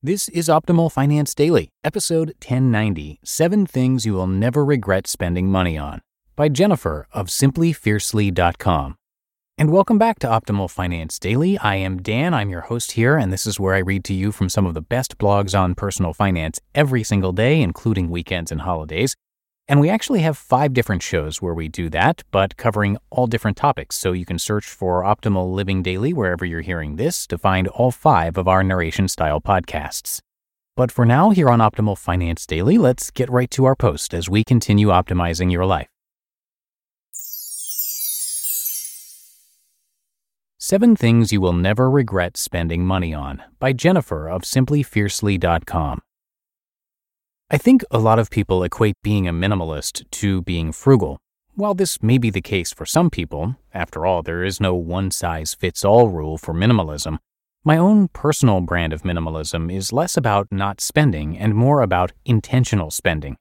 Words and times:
This 0.00 0.28
is 0.28 0.48
Optimal 0.48 0.92
Finance 0.92 1.34
Daily, 1.34 1.70
episode 1.82 2.28
1090 2.28 3.18
Seven 3.24 3.66
Things 3.66 4.06
You 4.06 4.12
Will 4.12 4.28
Never 4.28 4.64
Regret 4.64 5.08
Spending 5.08 5.50
Money 5.50 5.76
On 5.76 6.00
by 6.36 6.48
Jennifer 6.48 7.08
of 7.12 7.26
simplyfiercely.com. 7.26 8.94
And 9.58 9.72
welcome 9.72 9.98
back 9.98 10.20
to 10.20 10.28
Optimal 10.28 10.70
Finance 10.70 11.18
Daily. 11.18 11.58
I 11.58 11.74
am 11.74 12.00
Dan, 12.00 12.32
I'm 12.32 12.48
your 12.48 12.60
host 12.60 12.92
here, 12.92 13.16
and 13.16 13.32
this 13.32 13.44
is 13.44 13.58
where 13.58 13.74
I 13.74 13.78
read 13.78 14.04
to 14.04 14.14
you 14.14 14.30
from 14.30 14.48
some 14.48 14.66
of 14.66 14.74
the 14.74 14.80
best 14.80 15.18
blogs 15.18 15.58
on 15.58 15.74
personal 15.74 16.12
finance 16.12 16.60
every 16.76 17.02
single 17.02 17.32
day, 17.32 17.60
including 17.60 18.08
weekends 18.08 18.52
and 18.52 18.60
holidays. 18.60 19.16
And 19.68 19.80
we 19.80 19.90
actually 19.90 20.20
have 20.20 20.38
five 20.38 20.72
different 20.72 21.02
shows 21.02 21.42
where 21.42 21.52
we 21.52 21.68
do 21.68 21.90
that, 21.90 22.22
but 22.30 22.56
covering 22.56 22.96
all 23.10 23.26
different 23.26 23.58
topics. 23.58 23.96
So 23.96 24.12
you 24.12 24.24
can 24.24 24.38
search 24.38 24.66
for 24.66 25.02
Optimal 25.02 25.52
Living 25.52 25.82
Daily 25.82 26.14
wherever 26.14 26.46
you're 26.46 26.62
hearing 26.62 26.96
this 26.96 27.26
to 27.26 27.36
find 27.36 27.68
all 27.68 27.90
five 27.90 28.38
of 28.38 28.48
our 28.48 28.64
narration 28.64 29.08
style 29.08 29.42
podcasts. 29.42 30.20
But 30.74 30.90
for 30.90 31.04
now, 31.04 31.30
here 31.30 31.50
on 31.50 31.58
Optimal 31.58 31.98
Finance 31.98 32.46
Daily, 32.46 32.78
let's 32.78 33.10
get 33.10 33.28
right 33.28 33.50
to 33.50 33.66
our 33.66 33.76
post 33.76 34.14
as 34.14 34.30
we 34.30 34.42
continue 34.42 34.88
optimizing 34.88 35.52
your 35.52 35.66
life. 35.66 35.88
Seven 40.60 40.96
Things 40.96 41.32
You 41.32 41.40
Will 41.40 41.52
Never 41.52 41.90
Regret 41.90 42.36
Spending 42.36 42.86
Money 42.86 43.12
On 43.12 43.42
by 43.58 43.72
Jennifer 43.72 44.28
of 44.28 44.42
simplyfiercely.com. 44.42 46.00
I 47.50 47.58
think 47.58 47.82
a 47.90 47.98
lot 47.98 48.18
of 48.18 48.30
people 48.30 48.62
equate 48.62 48.96
being 49.02 49.26
a 49.26 49.32
minimalist 49.32 50.04
to 50.10 50.42
being 50.42 50.70
frugal. 50.70 51.18
While 51.54 51.74
this 51.74 52.02
may 52.02 52.18
be 52.18 52.30
the 52.30 52.42
case 52.42 52.72
for 52.72 52.84
some 52.84 53.10
people, 53.10 53.56
after 53.72 54.04
all, 54.04 54.22
there 54.22 54.44
is 54.44 54.60
no 54.60 54.74
one 54.74 55.10
size 55.10 55.54
fits 55.54 55.84
all 55.84 56.08
rule 56.08 56.36
for 56.36 56.52
minimalism, 56.52 57.18
my 57.64 57.76
own 57.76 58.08
personal 58.08 58.60
brand 58.60 58.92
of 58.92 59.02
minimalism 59.02 59.70
is 59.70 59.92
less 59.92 60.16
about 60.16 60.46
not 60.50 60.80
spending 60.80 61.36
and 61.36 61.54
more 61.54 61.82
about 61.82 62.12
intentional 62.24 62.90
spending. 62.90 63.36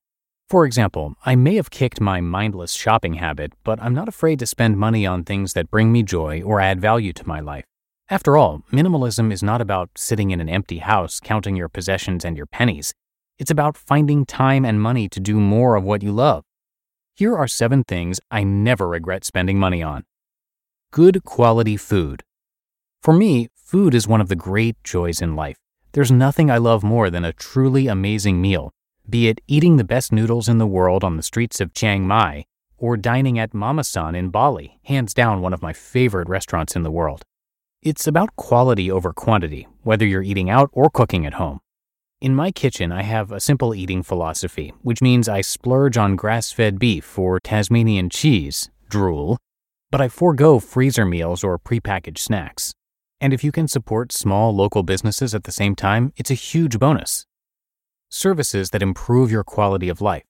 For 0.49 0.65
example, 0.65 1.15
I 1.25 1.35
may 1.35 1.55
have 1.55 1.69
kicked 1.69 2.01
my 2.01 2.19
mindless 2.19 2.73
shopping 2.73 3.13
habit, 3.13 3.53
but 3.63 3.81
I'm 3.81 3.93
not 3.93 4.09
afraid 4.09 4.39
to 4.39 4.45
spend 4.45 4.77
money 4.77 5.05
on 5.05 5.23
things 5.23 5.53
that 5.53 5.69
bring 5.69 5.91
me 5.91 6.03
joy 6.03 6.41
or 6.41 6.59
add 6.59 6.81
value 6.81 7.13
to 7.13 7.27
my 7.27 7.39
life. 7.39 7.63
After 8.09 8.35
all, 8.35 8.63
minimalism 8.71 9.31
is 9.31 9.43
not 9.43 9.61
about 9.61 9.91
sitting 9.95 10.31
in 10.31 10.41
an 10.41 10.49
empty 10.49 10.79
house 10.79 11.19
counting 11.19 11.55
your 11.55 11.69
possessions 11.69 12.25
and 12.25 12.35
your 12.35 12.47
pennies. 12.47 12.93
It's 13.39 13.51
about 13.51 13.77
finding 13.77 14.25
time 14.25 14.65
and 14.65 14.81
money 14.81 15.07
to 15.09 15.19
do 15.19 15.39
more 15.39 15.75
of 15.75 15.83
what 15.83 16.01
you 16.01 16.11
love. 16.11 16.43
Here 17.15 17.35
are 17.35 17.47
seven 17.47 17.83
things 17.83 18.19
I 18.31 18.43
never 18.43 18.87
regret 18.87 19.23
spending 19.25 19.59
money 19.59 19.83
on. 19.83 20.05
Good 20.91 21.23
quality 21.23 21.77
food. 21.77 22.23
For 23.03 23.13
me, 23.13 23.49
food 23.55 23.93
is 23.93 24.07
one 24.07 24.21
of 24.21 24.29
the 24.29 24.35
great 24.35 24.75
joys 24.83 25.21
in 25.21 25.35
life. 25.35 25.57
There's 25.91 26.11
nothing 26.11 26.49
I 26.49 26.57
love 26.57 26.83
more 26.83 27.09
than 27.09 27.25
a 27.25 27.33
truly 27.33 27.87
amazing 27.87 28.41
meal, 28.41 28.73
be 29.09 29.27
it 29.27 29.39
eating 29.47 29.77
the 29.77 29.83
best 29.83 30.11
noodles 30.11 30.49
in 30.49 30.57
the 30.57 30.67
world 30.67 31.03
on 31.03 31.15
the 31.15 31.23
streets 31.23 31.61
of 31.61 31.73
Chiang 31.73 32.07
Mai 32.07 32.45
or 32.77 32.97
dining 32.97 33.39
at 33.39 33.53
Mama 33.53 33.83
San 33.83 34.15
in 34.15 34.29
Bali, 34.29 34.79
hands 34.83 35.13
down 35.13 35.41
one 35.41 35.53
of 35.53 35.61
my 35.61 35.73
favorite 35.73 36.29
restaurants 36.29 36.75
in 36.75 36.83
the 36.83 36.91
world. 36.91 37.23
It's 37.81 38.07
about 38.07 38.35
quality 38.35 38.91
over 38.91 39.13
quantity, 39.13 39.67
whether 39.83 40.05
you're 40.05 40.23
eating 40.23 40.49
out 40.49 40.69
or 40.73 40.89
cooking 40.89 41.25
at 41.25 41.35
home. 41.35 41.59
In 42.19 42.33
my 42.33 42.51
kitchen, 42.51 42.91
I 42.91 43.03
have 43.03 43.31
a 43.31 43.39
simple 43.39 43.75
eating 43.75 44.01
philosophy, 44.01 44.73
which 44.81 45.03
means 45.03 45.29
I 45.29 45.41
splurge 45.41 45.97
on 45.97 46.15
grass 46.15 46.51
fed 46.51 46.79
beef 46.79 47.19
or 47.19 47.39
Tasmanian 47.39 48.09
cheese, 48.09 48.71
drool, 48.89 49.37
but 49.91 50.01
I 50.01 50.07
forego 50.07 50.57
freezer 50.57 51.05
meals 51.05 51.43
or 51.43 51.59
prepackaged 51.59 52.17
snacks. 52.17 52.73
And 53.21 53.33
if 53.33 53.43
you 53.43 53.51
can 53.51 53.67
support 53.67 54.11
small 54.11 54.55
local 54.55 54.81
businesses 54.81 55.35
at 55.35 55.43
the 55.43 55.51
same 55.51 55.75
time, 55.75 56.11
it's 56.17 56.31
a 56.31 56.33
huge 56.33 56.79
bonus. 56.79 57.27
Services 58.09 58.71
that 58.71 58.81
improve 58.81 59.29
your 59.29 59.43
quality 59.43 59.87
of 59.87 60.01
life. 60.01 60.23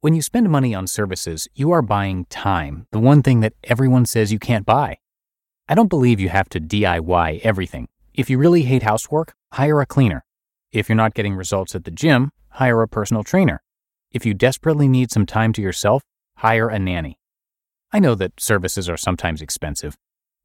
When 0.00 0.14
you 0.14 0.22
spend 0.22 0.48
money 0.48 0.74
on 0.74 0.86
services, 0.86 1.46
you 1.54 1.72
are 1.72 1.82
buying 1.82 2.24
time, 2.30 2.86
the 2.90 2.98
one 2.98 3.22
thing 3.22 3.40
that 3.40 3.52
everyone 3.64 4.06
says 4.06 4.32
you 4.32 4.38
can't 4.38 4.64
buy. 4.64 4.96
I 5.68 5.74
don't 5.74 5.88
believe 5.90 6.20
you 6.20 6.30
have 6.30 6.48
to 6.48 6.60
DIY 6.60 7.40
everything. 7.40 7.88
If 8.14 8.30
you 8.30 8.38
really 8.38 8.62
hate 8.62 8.82
housework, 8.82 9.34
hire 9.52 9.82
a 9.82 9.86
cleaner. 9.86 10.24
If 10.72 10.88
you're 10.88 10.96
not 10.96 11.12
getting 11.12 11.34
results 11.34 11.74
at 11.74 11.84
the 11.84 11.90
gym, 11.90 12.30
hire 12.48 12.80
a 12.80 12.88
personal 12.88 13.22
trainer. 13.22 13.62
If 14.10 14.24
you 14.24 14.32
desperately 14.32 14.88
need 14.88 15.10
some 15.10 15.26
time 15.26 15.52
to 15.52 15.62
yourself, 15.62 16.02
hire 16.38 16.70
a 16.70 16.78
nanny. 16.78 17.18
I 17.92 17.98
know 17.98 18.14
that 18.14 18.40
services 18.40 18.88
are 18.88 18.96
sometimes 18.96 19.42
expensive, 19.42 19.96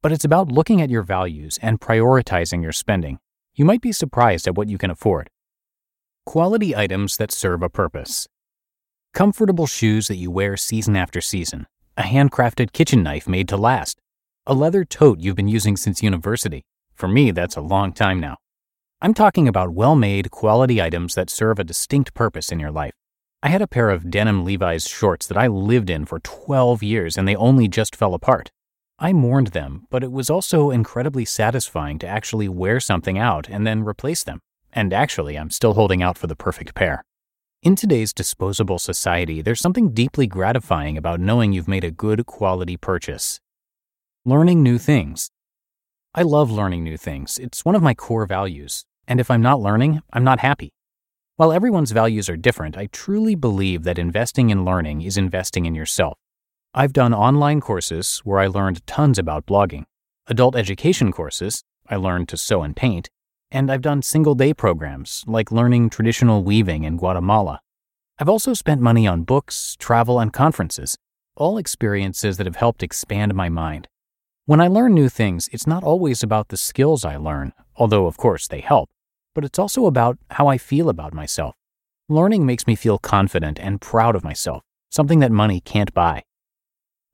but 0.02 0.12
it's 0.12 0.26
about 0.26 0.52
looking 0.52 0.82
at 0.82 0.90
your 0.90 1.02
values 1.02 1.58
and 1.62 1.80
prioritizing 1.80 2.62
your 2.62 2.72
spending. 2.72 3.18
You 3.54 3.64
might 3.64 3.80
be 3.80 3.90
surprised 3.90 4.46
at 4.46 4.54
what 4.54 4.68
you 4.68 4.76
can 4.76 4.90
afford. 4.90 5.30
Quality 6.26 6.76
items 6.76 7.16
that 7.16 7.32
serve 7.32 7.62
a 7.62 7.70
purpose. 7.70 8.28
Comfortable 9.14 9.66
shoes 9.66 10.08
that 10.08 10.16
you 10.16 10.30
wear 10.30 10.58
season 10.58 10.94
after 10.94 11.22
season. 11.22 11.66
A 11.96 12.02
handcrafted 12.02 12.72
kitchen 12.72 13.02
knife 13.02 13.26
made 13.26 13.48
to 13.48 13.56
last. 13.56 13.98
A 14.46 14.52
leather 14.52 14.84
tote 14.84 15.20
you've 15.20 15.36
been 15.36 15.48
using 15.48 15.78
since 15.78 16.02
university. 16.02 16.66
For 16.94 17.08
me, 17.08 17.30
that's 17.30 17.56
a 17.56 17.62
long 17.62 17.94
time 17.94 18.20
now. 18.20 18.36
I'm 19.00 19.14
talking 19.14 19.46
about 19.46 19.70
well 19.70 19.94
made, 19.94 20.32
quality 20.32 20.82
items 20.82 21.14
that 21.14 21.30
serve 21.30 21.60
a 21.60 21.64
distinct 21.64 22.14
purpose 22.14 22.50
in 22.50 22.58
your 22.58 22.72
life. 22.72 22.94
I 23.40 23.48
had 23.48 23.62
a 23.62 23.68
pair 23.68 23.90
of 23.90 24.10
denim 24.10 24.44
Levi's 24.44 24.88
shorts 24.88 25.28
that 25.28 25.38
I 25.38 25.46
lived 25.46 25.88
in 25.88 26.04
for 26.04 26.18
12 26.18 26.82
years 26.82 27.16
and 27.16 27.28
they 27.28 27.36
only 27.36 27.68
just 27.68 27.94
fell 27.94 28.12
apart. 28.12 28.50
I 28.98 29.12
mourned 29.12 29.48
them, 29.48 29.86
but 29.88 30.02
it 30.02 30.10
was 30.10 30.28
also 30.28 30.70
incredibly 30.70 31.24
satisfying 31.24 32.00
to 32.00 32.08
actually 32.08 32.48
wear 32.48 32.80
something 32.80 33.16
out 33.16 33.48
and 33.48 33.64
then 33.64 33.84
replace 33.84 34.24
them. 34.24 34.40
And 34.72 34.92
actually, 34.92 35.38
I'm 35.38 35.50
still 35.50 35.74
holding 35.74 36.02
out 36.02 36.18
for 36.18 36.26
the 36.26 36.34
perfect 36.34 36.74
pair. 36.74 37.04
In 37.62 37.76
today's 37.76 38.12
disposable 38.12 38.80
society, 38.80 39.42
there's 39.42 39.60
something 39.60 39.92
deeply 39.92 40.26
gratifying 40.26 40.98
about 40.98 41.20
knowing 41.20 41.52
you've 41.52 41.68
made 41.68 41.84
a 41.84 41.92
good 41.92 42.26
quality 42.26 42.76
purchase. 42.76 43.38
Learning 44.24 44.60
new 44.60 44.76
things. 44.76 45.30
I 46.14 46.22
love 46.22 46.50
learning 46.50 46.84
new 46.84 46.96
things. 46.96 47.38
It's 47.38 47.64
one 47.64 47.74
of 47.74 47.82
my 47.82 47.94
core 47.94 48.26
values. 48.26 48.84
And 49.06 49.20
if 49.20 49.30
I'm 49.30 49.42
not 49.42 49.60
learning, 49.60 50.00
I'm 50.12 50.24
not 50.24 50.40
happy. 50.40 50.72
While 51.36 51.52
everyone's 51.52 51.92
values 51.92 52.28
are 52.28 52.36
different, 52.36 52.76
I 52.76 52.86
truly 52.86 53.34
believe 53.34 53.84
that 53.84 53.98
investing 53.98 54.50
in 54.50 54.64
learning 54.64 55.02
is 55.02 55.16
investing 55.16 55.66
in 55.66 55.74
yourself. 55.74 56.18
I've 56.74 56.92
done 56.92 57.14
online 57.14 57.60
courses 57.60 58.20
where 58.24 58.38
I 58.38 58.46
learned 58.46 58.86
tons 58.86 59.18
about 59.18 59.46
blogging, 59.46 59.84
adult 60.26 60.56
education 60.56 61.12
courses, 61.12 61.62
I 61.88 61.96
learned 61.96 62.28
to 62.30 62.36
sew 62.36 62.62
and 62.62 62.74
paint, 62.74 63.08
and 63.50 63.70
I've 63.70 63.82
done 63.82 64.02
single 64.02 64.34
day 64.34 64.52
programs 64.52 65.24
like 65.26 65.52
learning 65.52 65.90
traditional 65.90 66.42
weaving 66.42 66.84
in 66.84 66.96
Guatemala. 66.96 67.60
I've 68.18 68.28
also 68.28 68.52
spent 68.52 68.80
money 68.80 69.06
on 69.06 69.22
books, 69.22 69.76
travel, 69.78 70.18
and 70.18 70.32
conferences, 70.32 70.98
all 71.36 71.58
experiences 71.58 72.36
that 72.36 72.46
have 72.46 72.56
helped 72.56 72.82
expand 72.82 73.34
my 73.34 73.48
mind. 73.48 73.88
When 74.48 74.60
I 74.60 74.68
learn 74.68 74.94
new 74.94 75.08
things, 75.08 75.48
it's 75.52 75.66
not 75.66 75.84
always 75.84 76.22
about 76.22 76.48
the 76.48 76.56
skills 76.56 77.04
I 77.04 77.16
learn, 77.16 77.52
although 77.76 78.06
of 78.06 78.16
course 78.16 78.48
they 78.48 78.60
help 78.60 78.88
but 79.38 79.44
it's 79.44 79.58
also 79.60 79.86
about 79.86 80.18
how 80.30 80.48
I 80.48 80.58
feel 80.58 80.88
about 80.88 81.14
myself. 81.14 81.54
Learning 82.08 82.44
makes 82.44 82.66
me 82.66 82.74
feel 82.74 82.98
confident 82.98 83.60
and 83.60 83.80
proud 83.80 84.16
of 84.16 84.24
myself. 84.24 84.64
something 84.90 85.20
that 85.20 85.30
money 85.30 85.60
can't 85.60 85.94
buy. 85.94 86.24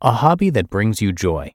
A 0.01 0.13
hobby 0.13 0.49
that 0.49 0.71
brings 0.71 1.03
you 1.03 1.13
joy. 1.13 1.53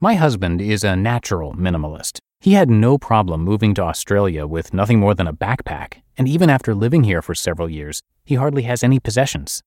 My 0.00 0.14
husband 0.14 0.60
is 0.60 0.82
a 0.82 0.96
natural 0.96 1.52
minimalist. 1.52 2.18
He 2.40 2.54
had 2.54 2.68
no 2.68 2.98
problem 2.98 3.42
moving 3.42 3.74
to 3.74 3.82
Australia 3.82 4.44
with 4.44 4.74
nothing 4.74 4.98
more 4.98 5.14
than 5.14 5.28
a 5.28 5.32
backpack, 5.32 6.02
and 6.18 6.26
even 6.26 6.50
after 6.50 6.74
living 6.74 7.04
here 7.04 7.22
for 7.22 7.34
several 7.36 7.68
years, 7.70 8.02
he 8.24 8.34
hardly 8.34 8.64
has 8.64 8.82
any 8.82 8.98
possessions. 8.98 9.62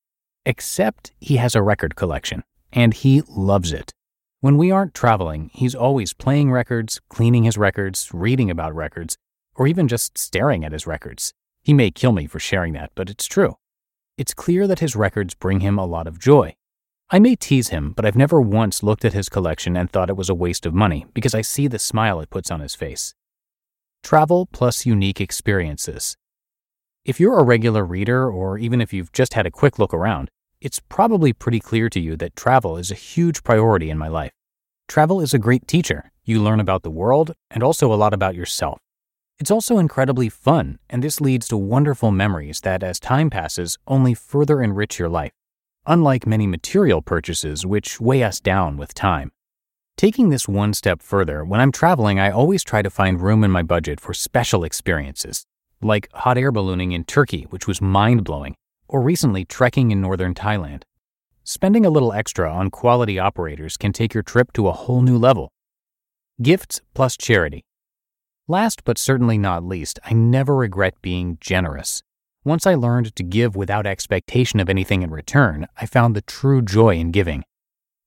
Except 0.45 1.13
he 1.21 1.37
has 1.37 1.55
a 1.55 1.61
record 1.61 1.95
collection, 1.95 2.43
and 2.73 2.93
he 2.93 3.21
loves 3.25 3.71
it. 3.71 3.93
When 4.41 4.55
we 4.55 4.71
aren't 4.71 4.93
traveling, 4.93 5.49
he's 5.53 5.75
always 5.75 6.13
playing 6.13 6.49
records, 6.49 7.01
cleaning 7.09 7.43
his 7.43 7.57
records, 7.57 8.09
reading 8.13 8.49
about 8.49 8.73
records, 8.73 9.17
or 9.53 9.67
even 9.67 9.89
just 9.89 10.17
staring 10.17 10.63
at 10.63 10.71
his 10.71 10.87
records. 10.87 11.33
He 11.61 11.73
may 11.73 11.91
kill 11.91 12.13
me 12.13 12.25
for 12.25 12.39
sharing 12.39 12.71
that, 12.73 12.91
but 12.95 13.09
it's 13.09 13.25
true. 13.25 13.57
It's 14.17 14.33
clear 14.33 14.65
that 14.65 14.79
his 14.79 14.95
records 14.95 15.35
bring 15.35 15.59
him 15.59 15.77
a 15.77 15.85
lot 15.85 16.07
of 16.07 16.19
joy. 16.19 16.55
I 17.09 17.19
may 17.19 17.35
tease 17.35 17.67
him, 17.67 17.91
but 17.91 18.05
I've 18.05 18.15
never 18.15 18.39
once 18.39 18.81
looked 18.81 19.03
at 19.03 19.11
his 19.11 19.27
collection 19.27 19.75
and 19.75 19.91
thought 19.91 20.09
it 20.09 20.15
was 20.15 20.29
a 20.29 20.35
waste 20.35 20.65
of 20.65 20.73
money 20.73 21.05
because 21.13 21.35
I 21.35 21.41
see 21.41 21.67
the 21.67 21.77
smile 21.77 22.21
it 22.21 22.29
puts 22.29 22.49
on 22.49 22.61
his 22.61 22.75
face. 22.75 23.13
Travel 24.03 24.47
plus 24.53 24.85
unique 24.85 25.19
experiences. 25.19 26.15
If 27.03 27.19
you're 27.19 27.39
a 27.39 27.43
regular 27.43 27.83
reader, 27.83 28.31
or 28.31 28.57
even 28.57 28.79
if 28.79 28.93
you've 28.93 29.11
just 29.11 29.33
had 29.33 29.45
a 29.45 29.51
quick 29.51 29.79
look 29.79 29.93
around, 29.93 30.29
it's 30.61 30.81
probably 30.89 31.31
pretty 31.31 31.59
clear 31.59 31.89
to 31.89 31.99
you 31.99 32.17
that 32.17 32.35
travel 32.35 32.75
is 32.75 32.91
a 32.91 32.95
huge 32.95 33.43
priority 33.43 33.89
in 33.89 33.97
my 33.97 34.09
life. 34.09 34.33
Travel 34.89 35.21
is 35.21 35.33
a 35.33 35.39
great 35.39 35.67
teacher. 35.67 36.11
You 36.25 36.41
learn 36.41 36.59
about 36.59 36.83
the 36.83 36.91
world 36.91 37.33
and 37.49 37.63
also 37.63 37.93
a 37.93 37.95
lot 37.95 38.13
about 38.13 38.35
yourself. 38.35 38.77
It's 39.39 39.51
also 39.51 39.77
incredibly 39.77 40.27
fun, 40.27 40.79
and 40.89 41.01
this 41.01 41.21
leads 41.21 41.47
to 41.47 41.57
wonderful 41.57 42.11
memories 42.11 42.59
that, 42.61 42.83
as 42.83 42.99
time 42.99 43.29
passes, 43.29 43.77
only 43.87 44.13
further 44.13 44.61
enrich 44.61 44.99
your 44.99 45.07
life, 45.07 45.31
unlike 45.85 46.27
many 46.27 46.45
material 46.45 47.01
purchases 47.01 47.65
which 47.65 48.01
weigh 48.01 48.23
us 48.23 48.41
down 48.41 48.75
with 48.75 48.93
time. 48.93 49.31
Taking 49.95 50.29
this 50.29 50.47
one 50.47 50.73
step 50.73 51.01
further, 51.01 51.45
when 51.45 51.61
I'm 51.61 51.71
traveling, 51.71 52.19
I 52.19 52.31
always 52.31 52.65
try 52.65 52.81
to 52.81 52.89
find 52.89 53.21
room 53.21 53.45
in 53.45 53.51
my 53.51 53.63
budget 53.63 54.01
for 54.01 54.13
special 54.13 54.65
experiences, 54.65 55.45
like 55.81 56.09
hot 56.13 56.37
air 56.37 56.51
ballooning 56.51 56.91
in 56.91 57.05
Turkey, 57.05 57.43
which 57.49 57.65
was 57.65 57.81
mind 57.81 58.25
blowing, 58.25 58.55
or 58.89 59.01
recently 59.01 59.45
trekking 59.45 59.91
in 59.91 60.01
northern 60.01 60.33
Thailand. 60.33 60.83
Spending 61.45 61.85
a 61.85 61.89
little 61.89 62.11
extra 62.11 62.51
on 62.51 62.69
quality 62.69 63.17
operators 63.17 63.77
can 63.77 63.93
take 63.93 64.13
your 64.13 64.23
trip 64.23 64.51
to 64.53 64.67
a 64.67 64.73
whole 64.73 65.01
new 65.01 65.17
level. 65.17 65.49
Gifts 66.41 66.81
plus 66.93 67.15
charity. 67.15 67.63
Last 68.47 68.83
but 68.83 68.97
certainly 68.97 69.37
not 69.37 69.63
least, 69.63 69.99
I 70.03 70.13
never 70.13 70.55
regret 70.55 70.95
being 71.01 71.37
generous. 71.39 72.03
Once 72.43 72.65
I 72.65 72.75
learned 72.75 73.15
to 73.15 73.23
give 73.23 73.55
without 73.55 73.85
expectation 73.85 74.59
of 74.59 74.69
anything 74.69 75.01
in 75.01 75.11
return, 75.11 75.67
I 75.79 75.85
found 75.85 76.15
the 76.15 76.21
true 76.21 76.61
joy 76.61 76.95
in 76.95 77.11
giving. 77.11 77.43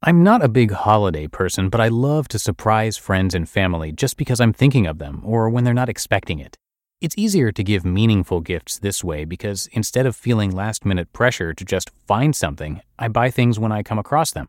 I'm 0.03 0.25
not 0.25 0.45
a 0.45 0.49
big 0.49 0.73
holiday 0.73 1.29
person, 1.29 1.69
but 1.69 1.81
I 1.81 1.89
love 1.89 2.27
to 2.29 2.39
surprise 2.39 2.97
friends 2.97 3.37
and 3.37 3.49
family 3.49 3.93
just 3.93 4.17
because 4.17 4.41
I'm 4.41 4.53
thinking 4.53 4.87
of 4.87 4.99
them 4.99 5.23
or 5.25 5.49
when 5.49 5.63
they're 5.63 5.75
not 5.75 5.89
expecting 5.89 6.41
it. 6.41 6.59
It's 7.03 7.19
easier 7.19 7.51
to 7.51 7.65
give 7.65 7.85
meaningful 7.85 8.41
gifts 8.41 8.79
this 8.79 9.03
way 9.03 9.25
because 9.25 9.69
instead 9.73 10.07
of 10.07 10.15
feeling 10.15 10.53
last 10.53 10.85
minute 10.85 11.13
pressure 11.13 11.53
to 11.53 11.65
just 11.65 11.91
find 12.07 12.35
something, 12.37 12.81
I 12.97 13.09
buy 13.09 13.29
things 13.29 13.59
when 13.59 13.73
I 13.73 13.83
come 13.83 13.99
across 13.99 14.31
them. 14.31 14.47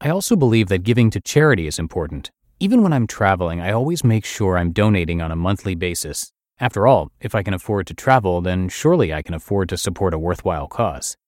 I 0.00 0.08
also 0.08 0.34
believe 0.34 0.68
that 0.68 0.82
giving 0.82 1.10
to 1.10 1.20
charity 1.20 1.66
is 1.66 1.78
important, 1.78 2.30
even 2.58 2.82
when 2.82 2.94
I'm 2.94 3.06
traveling, 3.06 3.60
I 3.60 3.72
always 3.72 4.02
make 4.02 4.24
sure 4.24 4.56
I'm 4.56 4.72
donating 4.72 5.20
on 5.20 5.30
a 5.30 5.36
monthly 5.36 5.74
basis. 5.74 6.32
After 6.58 6.86
all, 6.86 7.10
if 7.20 7.34
I 7.34 7.42
can 7.42 7.52
afford 7.52 7.86
to 7.88 7.94
travel, 7.94 8.40
then 8.40 8.70
surely 8.70 9.12
I 9.12 9.20
can 9.20 9.34
afford 9.34 9.68
to 9.68 9.76
support 9.76 10.14
a 10.14 10.18
worthwhile 10.18 10.68
cause. 10.68 11.18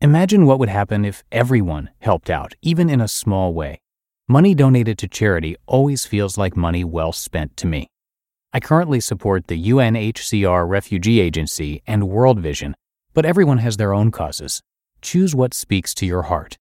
Imagine 0.00 0.46
what 0.46 0.58
would 0.58 0.70
happen 0.70 1.04
if 1.04 1.22
everyone 1.30 1.90
helped 1.98 2.30
out, 2.30 2.54
even 2.62 2.88
in 2.88 3.02
a 3.02 3.06
small 3.06 3.52
way. 3.52 3.80
Money 4.28 4.54
donated 4.54 4.96
to 4.96 5.08
charity 5.08 5.56
always 5.66 6.06
feels 6.06 6.38
like 6.38 6.56
money 6.56 6.84
well 6.84 7.12
spent 7.12 7.54
to 7.58 7.66
me. 7.66 7.91
I 8.54 8.60
currently 8.60 9.00
support 9.00 9.46
the 9.46 9.70
UNHCR 9.70 10.68
Refugee 10.68 11.20
Agency 11.20 11.82
and 11.86 12.08
World 12.08 12.38
Vision, 12.38 12.74
but 13.14 13.24
everyone 13.24 13.58
has 13.58 13.78
their 13.78 13.94
own 13.94 14.10
causes. 14.10 14.60
Choose 15.00 15.34
what 15.34 15.54
speaks 15.54 15.94
to 15.94 16.04
your 16.04 16.22
heart. 16.22 16.58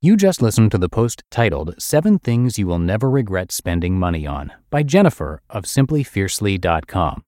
You 0.00 0.16
just 0.16 0.40
listened 0.40 0.70
to 0.70 0.78
the 0.78 0.88
post 0.88 1.24
titled 1.30 1.74
Seven 1.82 2.20
Things 2.20 2.58
You 2.58 2.68
Will 2.68 2.78
Never 2.78 3.10
Regret 3.10 3.50
Spending 3.50 3.98
Money 3.98 4.26
On 4.26 4.52
by 4.70 4.82
Jennifer 4.82 5.42
of 5.50 5.64
simplyfiercely.com. 5.64 7.22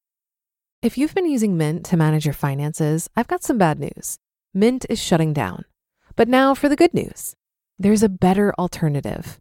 If 0.83 0.97
you've 0.97 1.15
been 1.15 1.27
using 1.27 1.57
Mint 1.57 1.85
to 1.87 1.97
manage 1.97 2.25
your 2.25 2.33
finances, 2.33 3.11
I've 3.17 3.29
got 3.29 3.43
some 3.43 3.59
bad 3.59 3.79
news. 3.79 4.19
Mint 4.55 4.87
is 4.89 5.03
shutting 5.03 5.33
down. 5.33 5.65
But 6.17 6.29
now 6.29 6.55
for 6.55 6.69
the 6.69 6.77
good 6.77 6.95
news 6.95 7.35
there's 7.79 8.03
a 8.05 8.09
better 8.09 8.55
alternative. 8.59 9.41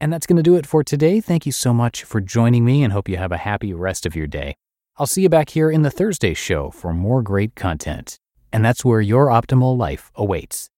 And 0.00 0.12
that's 0.12 0.26
going 0.26 0.36
to 0.36 0.42
do 0.42 0.56
it 0.56 0.66
for 0.66 0.84
today. 0.84 1.20
Thank 1.20 1.46
you 1.46 1.52
so 1.52 1.72
much 1.72 2.04
for 2.04 2.20
joining 2.20 2.64
me 2.64 2.82
and 2.82 2.92
hope 2.92 3.08
you 3.08 3.16
have 3.16 3.32
a 3.32 3.38
happy 3.38 3.72
rest 3.72 4.04
of 4.04 4.14
your 4.14 4.26
day. 4.26 4.54
I'll 4.98 5.06
see 5.06 5.22
you 5.22 5.30
back 5.30 5.50
here 5.50 5.70
in 5.70 5.82
the 5.82 5.90
Thursday 5.90 6.34
show 6.34 6.70
for 6.70 6.92
more 6.92 7.22
great 7.22 7.54
content. 7.54 8.18
And 8.52 8.64
that's 8.64 8.84
where 8.84 9.00
your 9.00 9.28
optimal 9.28 9.76
life 9.76 10.12
awaits. 10.14 10.70